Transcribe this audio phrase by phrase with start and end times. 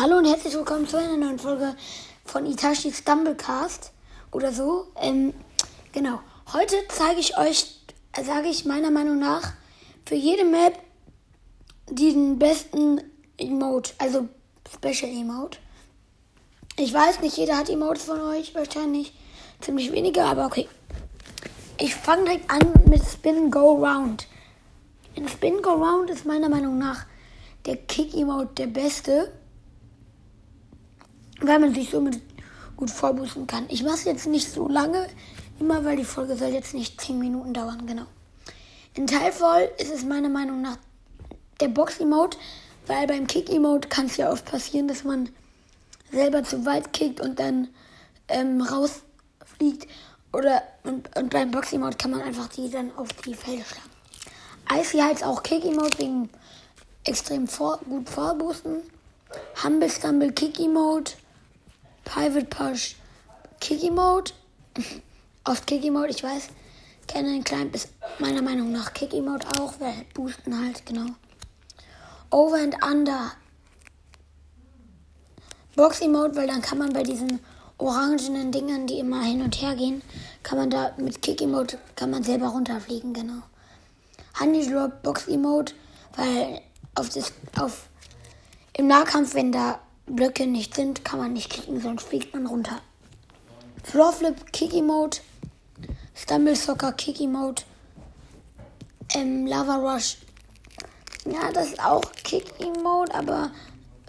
[0.00, 1.74] Hallo und herzlich willkommen zu einer neuen Folge
[2.24, 3.90] von Itachi Stumblecast
[4.30, 4.86] oder so.
[4.94, 5.34] Ähm,
[5.90, 6.20] genau.
[6.52, 7.80] Heute zeige ich euch,
[8.14, 9.54] sage ich meiner Meinung nach,
[10.06, 10.78] für jede Map
[11.90, 13.00] den besten
[13.38, 14.28] Emote, also
[14.72, 15.58] Special Emote.
[16.76, 19.18] Ich weiß nicht, jeder hat Emotes von euch, wahrscheinlich
[19.60, 20.68] ziemlich wenige, aber okay.
[21.80, 24.28] Ich fange direkt an mit Spin Go Round.
[25.16, 27.04] In Spin Go Round ist meiner Meinung nach
[27.66, 29.32] der Kick Emote der beste
[31.40, 32.20] weil man sich somit
[32.76, 33.66] gut vorboosten kann.
[33.68, 35.08] Ich mache es jetzt nicht so lange,
[35.58, 38.06] immer weil die Folge soll jetzt nicht 10 Minuten dauern, genau.
[38.94, 40.78] In Teil voll ist es meiner Meinung nach
[41.60, 42.38] der Box-Emote,
[42.86, 45.28] weil beim Kick-Emote kann es ja oft passieren, dass man
[46.10, 47.68] selber zu weit kickt und dann
[48.28, 49.86] ähm, rausfliegt.
[50.32, 54.80] Oder und, und beim Box-Emote kann man einfach die dann auf die Felder schlagen.
[54.80, 56.30] Icy heißt auch Kick-Emote wegen
[57.04, 58.82] extrem vor, gut vorboosten.
[59.62, 61.14] Humble Stumble Kick-Emote
[62.08, 62.96] Private Push
[63.60, 64.32] Kiki Mode.
[65.44, 66.48] Auf Kiki Mode, ich weiß.
[67.06, 71.10] Cannon Climb ist meiner Meinung nach Kiki Mode auch, weil boosten halt, genau.
[72.30, 73.32] Over and Under.
[75.76, 77.40] Boxy Mode, weil dann kann man bei diesen
[77.76, 80.00] orangenen Dingern, die immer hin und her gehen,
[80.42, 83.42] kann man da mit Kiki Mode kann man selber runterfliegen, genau.
[84.40, 85.74] Honey Drop Box Emote,
[86.16, 86.62] weil
[86.94, 87.88] auf das auf
[88.72, 92.80] im Nahkampf, wenn da Blöcke nicht sind, kann man nicht kicken, sonst fliegt man runter.
[93.84, 95.18] Floorflip, Kicky Mode,
[96.14, 97.62] Stumble Soccer, Kicky Mode,
[99.14, 100.18] ähm, Lava Rush.
[101.24, 103.50] Ja, das ist auch Kicky Mode, aber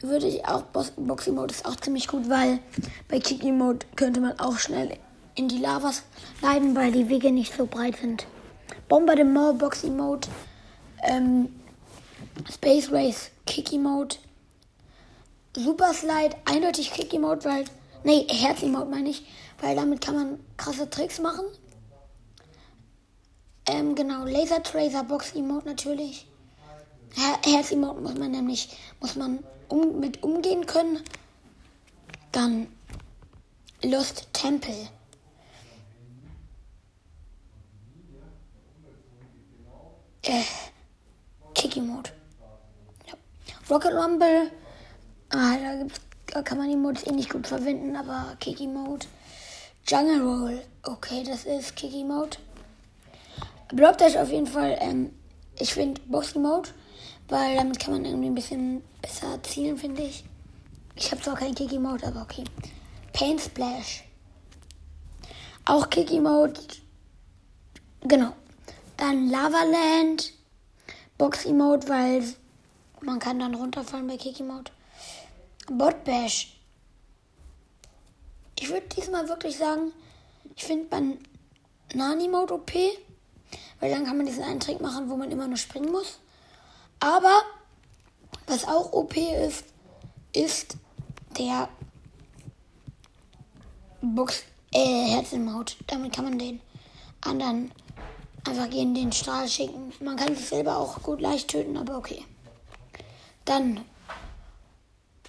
[0.02, 2.59] würde ich auch Boxy Mode ist auch ziemlich gut, weil
[3.08, 4.97] bei Kicky Mode könnte man auch schnell
[5.36, 6.03] in die Lavas
[6.42, 8.25] leiden, weil die Wege nicht so breit sind.
[8.88, 10.27] Bombardement, Boxy Mode,
[11.03, 11.50] ähm,
[12.52, 14.16] Space Race, Kicky Mode,
[15.60, 17.66] Super Slide, eindeutig Kick Emote, weil.
[18.06, 19.26] Nee, Herz Emote meine ich,
[19.60, 21.44] weil damit kann man krasse Tricks machen.
[23.66, 26.26] Ähm, genau, Laser Tracer Box Emote natürlich.
[27.14, 28.70] Her Herz Emote muss man nämlich,
[29.02, 31.04] muss man um, mit umgehen können.
[32.32, 32.67] Dann
[33.83, 34.88] Lost Temple.
[40.22, 40.44] Äh,
[41.54, 42.14] Kick Emote.
[43.08, 43.14] Ja.
[43.70, 44.52] Rocket Rumble
[45.32, 49.06] Ah, da, gibt's, da kann man die Modes eh nicht gut verwenden, aber Kiki Mode.
[49.88, 50.62] Jungle Roll.
[50.84, 52.38] Okay, das ist Kiki Mode.
[53.70, 54.76] Block Dash auf jeden Fall.
[54.80, 55.12] Ähm,
[55.60, 56.70] ich finde Boxy Mode,
[57.28, 60.23] weil damit kann man irgendwie ein bisschen besser zielen, finde ich.
[60.95, 62.44] Ich habe zwar keinen Kiki Mode, aber okay.
[63.14, 64.04] Paint Splash.
[65.66, 66.60] Auch Kiki Mode.
[68.02, 68.34] Genau.
[68.98, 70.34] Dann Lava Land.
[71.20, 72.23] Boxy Mode, weil
[73.02, 74.72] man kann dann runterfallen bei Kiki Mode.
[75.72, 76.56] Bot Bash.
[78.60, 79.92] Ich würde diesmal wirklich sagen,
[80.56, 81.18] ich finde
[81.94, 82.74] Nani Mode OP,
[83.80, 86.20] weil dann kann man diesen einen Trick machen, wo man immer nur springen muss.
[87.00, 87.42] Aber
[88.48, 89.64] was auch OP ist,
[90.34, 90.76] ist
[91.38, 91.70] der
[94.02, 95.74] Box äh, Herzen-Mode.
[95.88, 96.62] Damit kann man den
[97.22, 97.72] anderen
[98.46, 99.94] einfach gegen den Strahl schicken.
[100.00, 102.26] Man kann sich selber auch gut leicht töten, aber okay.
[103.46, 103.86] Dann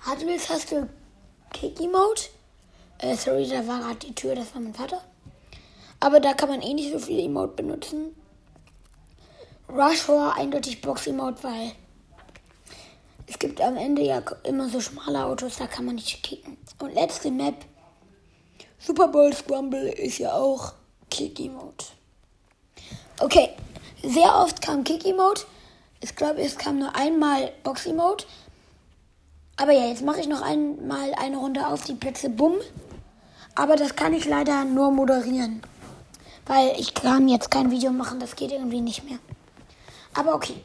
[0.07, 0.89] Wheels hast du
[1.53, 2.31] Kick Emote.
[2.99, 5.01] Äh, sorry, da war gerade die Tür, das war mein Vater.
[6.01, 8.15] Aber da kann man eh nicht so viel Emote benutzen.
[9.69, 11.73] Rush Roar eindeutig Box Emote, weil
[13.27, 16.57] es gibt am Ende ja immer so schmale Autos, da kann man nicht kicken.
[16.81, 17.65] Und letzte Map,
[18.79, 20.73] Super Bowl Scrumble ist ja auch
[21.11, 21.87] Kick Emote.
[23.21, 23.51] Okay,
[24.03, 25.45] sehr oft kam Kick Emote.
[26.01, 28.27] Ich glaube, es kam nur einmal Box Emote.
[29.61, 32.31] Aber ja, jetzt mache ich noch einmal eine Runde auf die Plätze.
[32.31, 32.55] Bumm.
[33.55, 35.61] Aber das kann ich leider nur moderieren.
[36.47, 39.19] Weil ich kann jetzt kein Video machen, das geht irgendwie nicht mehr.
[40.15, 40.63] Aber okay.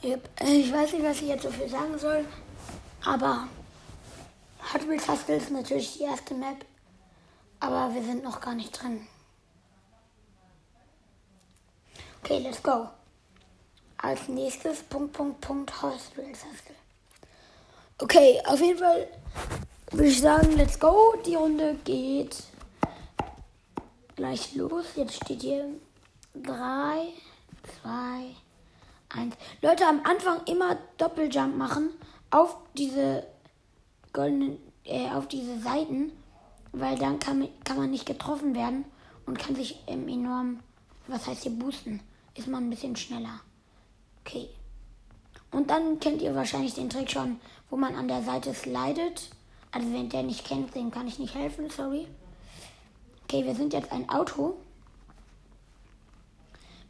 [0.00, 2.24] Ich weiß nicht, was ich jetzt so viel sagen soll.
[3.04, 3.48] Aber
[4.72, 6.64] Hot Wheels Hustle ist natürlich die erste Map.
[7.58, 9.08] Aber wir sind noch gar nicht drin.
[12.22, 12.90] Okay, let's go.
[14.02, 16.74] Als nächstes Punkt, Punkt, Punkt, Hostel, Hostel.
[17.98, 19.08] Okay, auf jeden Fall
[19.90, 21.14] würde ich sagen, let's go.
[21.26, 22.42] Die Runde geht
[24.16, 24.86] gleich los.
[24.96, 25.66] Jetzt steht hier
[26.34, 27.08] 3,
[27.82, 27.90] 2,
[29.10, 29.34] 1.
[29.60, 31.90] Leute, am Anfang immer Doppeljump machen
[32.30, 33.26] auf diese
[34.14, 36.12] goldenen, äh, auf diese Seiten,
[36.72, 38.86] weil dann kann, kann man nicht getroffen werden
[39.26, 40.60] und kann sich ähm, enorm,
[41.06, 42.00] was heißt hier, boosten.
[42.34, 43.40] Ist man ein bisschen schneller.
[44.30, 44.48] Okay.
[45.50, 49.30] Und dann kennt ihr wahrscheinlich den Trick schon, wo man an der Seite slidet.
[49.72, 52.06] Also wenn der nicht kennt, dem kann ich nicht helfen, sorry.
[53.24, 54.56] Okay, wir sind jetzt ein Auto.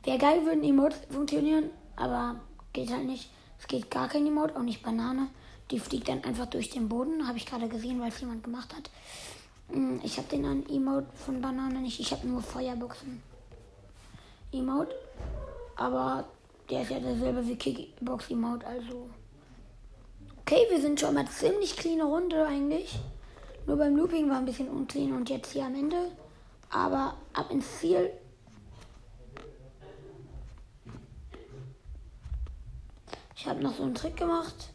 [0.05, 2.41] Wäre geil, würden Emotes funktionieren, aber
[2.73, 3.31] geht halt nicht.
[3.59, 5.29] Es geht gar kein Emote, auch nicht Banane.
[5.71, 7.27] Die fliegt dann einfach durch den Boden.
[7.27, 8.91] Habe ich gerade gesehen, weil es jemand gemacht hat.
[9.71, 12.01] Hm, ich habe den an Emote von Banane nicht.
[12.01, 13.23] Ich habe nur Feuerboxen.
[14.53, 14.95] Emote.
[15.77, 16.25] Aber
[16.71, 19.11] der ist ja derselbe wie Kickbox Emote, also.
[20.41, 22.99] Okay, wir sind schon mal ziemlich cleane Runde eigentlich.
[23.67, 26.11] Nur beim Looping war ein bisschen unclean und jetzt hier am Ende.
[26.71, 28.11] Aber ab ins Ziel.
[33.37, 34.71] Ich habe noch so einen Trick gemacht.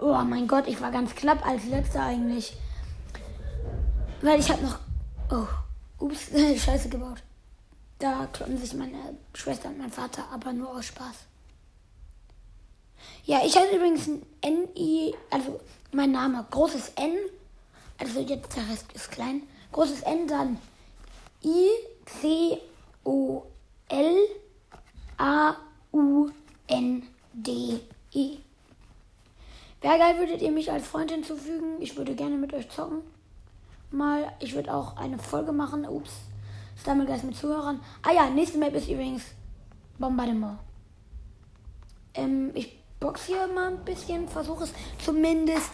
[0.00, 2.56] Oh mein Gott, ich war ganz knapp als letzter eigentlich.
[4.20, 4.78] Weil ich habe noch.
[5.30, 7.22] Oh, ups, Scheiße gebaut.
[8.02, 11.14] Da kloppen sich meine Schwester und mein Vater, aber nur aus Spaß.
[13.24, 14.08] Ja, ich heiße übrigens
[14.40, 15.60] N-I, also
[15.92, 17.16] mein Name, großes N,
[17.98, 20.58] also jetzt der Rest ist klein, großes N, dann
[21.44, 22.58] I-C-O-L-A-U-N-D-E.
[29.80, 31.80] Wäre geil, würdet ihr mich als Freund hinzufügen?
[31.80, 33.02] Ich würde gerne mit euch zocken.
[33.92, 35.86] Mal, ich würde auch eine Folge machen.
[35.86, 36.31] Ups.
[36.82, 37.80] Stummelgeist mit Zuhörern.
[38.02, 39.22] Ah ja, nächste Map ist übrigens
[39.98, 40.58] Bombardement.
[42.14, 45.70] Ähm, ich box hier mal ein bisschen, versuche es zumindest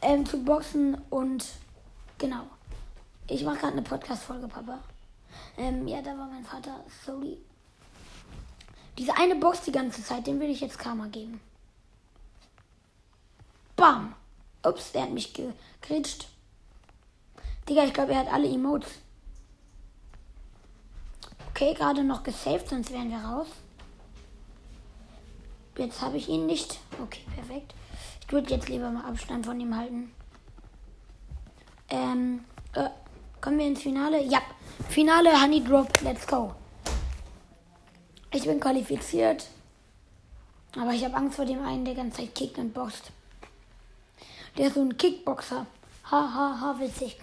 [0.00, 1.44] ähm, zu boxen und
[2.18, 2.44] genau.
[3.26, 4.78] Ich mache gerade eine Podcast-Folge, Papa.
[5.58, 6.84] Ähm, ja, da war mein Vater.
[7.04, 7.38] Sorry.
[8.96, 11.40] Diese eine Box die ganze Zeit, den will ich jetzt Karma geben.
[13.74, 14.14] Bam!
[14.64, 16.28] Ups, der hat mich gekritscht.
[17.68, 19.00] Digga, ich glaube, er hat alle Emotes.
[21.54, 23.46] Okay, gerade noch gesaved, sonst wären wir raus.
[25.78, 26.80] Jetzt habe ich ihn nicht.
[27.00, 27.72] Okay, perfekt.
[28.26, 30.12] Ich würde jetzt lieber mal Abstand von ihm halten.
[31.90, 32.88] Ähm, äh,
[33.40, 34.20] kommen wir ins Finale?
[34.24, 34.42] Ja,
[34.88, 35.88] Finale Honey Drop.
[36.02, 36.52] Let's go.
[38.32, 39.46] Ich bin qualifiziert.
[40.76, 43.12] Aber ich habe Angst vor dem einen, der ganze Zeit kickt und boxt.
[44.58, 45.66] Der ist so ein Kickboxer.
[46.10, 47.16] Ha, ha, ha, witzig.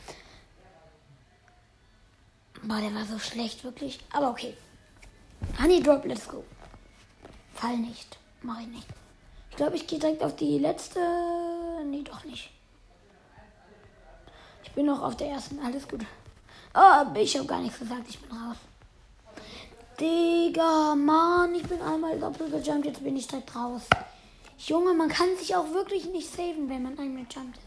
[2.64, 4.00] Boah, der war so schlecht, wirklich.
[4.12, 4.56] Aber okay.
[5.60, 6.44] Honey Drop, let's go.
[7.56, 8.18] Fall nicht.
[8.44, 8.88] Mach ich nicht.
[9.50, 11.00] Ich glaube, ich gehe direkt auf die letzte.
[11.86, 12.52] Nee, doch nicht.
[14.64, 15.60] Ich bin noch auf der ersten.
[15.60, 16.02] Alles gut.
[16.74, 18.08] Oh, ich habe gar nichts gesagt.
[18.08, 18.58] Ich bin raus.
[20.00, 22.86] Digga, Mann, ich bin einmal doppelt gejumpt.
[22.86, 23.82] Jetzt bin ich direkt raus.
[24.58, 27.60] Junge, man kann sich auch wirklich nicht saven, wenn man einmal jumpt.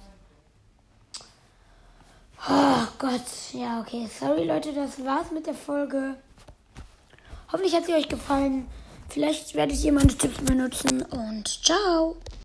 [2.49, 4.07] Oh Gott, ja, okay.
[4.21, 6.17] Sorry, Leute, das war's mit der Folge.
[7.51, 8.67] Hoffentlich hat sie euch gefallen.
[9.09, 12.17] Vielleicht werde ich hier meine Tipps benutzen und ciao.